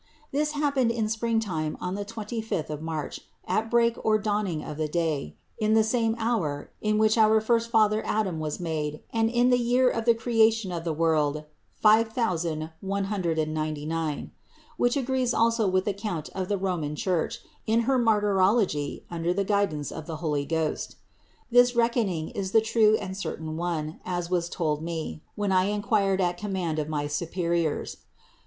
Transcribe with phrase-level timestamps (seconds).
[0.31, 4.77] This happened in springtime on the twenty fifth of March, at break or dawning of
[4.77, 9.29] the day, in the same hour, in which our first father Adam was made and
[9.29, 11.43] in the year of the creation of the world
[11.83, 14.31] 5199,
[14.77, 19.35] which agrees also with the count of the Roman Church in her Marty rology under
[19.35, 20.95] the guidance of the Holy Ghost.
[21.51, 26.21] This reckoning is the true and certain one, as was told me, when I inquired
[26.21, 27.97] at command of my supe riors.